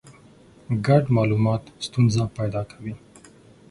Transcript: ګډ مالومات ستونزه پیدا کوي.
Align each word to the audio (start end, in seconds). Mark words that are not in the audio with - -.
ګډ 0.85 1.03
مالومات 1.15 1.63
ستونزه 1.85 2.23
پیدا 2.37 2.61
کوي. 2.71 2.93